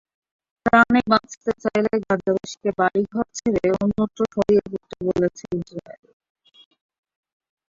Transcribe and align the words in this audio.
প্রাণে 0.65 1.01
বাঁচতে 1.11 1.51
চাইলে 1.63 1.93
গাজাবাসীকে 2.03 2.69
বাড়িঘর 2.79 3.25
ছেড়ে 3.37 3.65
অন্যত্র 3.81 4.19
সরে 4.33 4.55
পড়তে 4.65 4.97
বলেছে 5.07 5.45
ইসরায়েল। 5.59 6.05